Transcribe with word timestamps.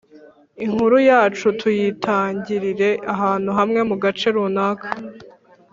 inkuru 0.65 0.97
yacu 1.09 1.45
tuyitangirire 1.59 2.89
ahantu 3.13 3.49
hamwe 3.57 3.79
mu 3.89 3.95
gace 4.03 4.27
runaka, 4.35 4.89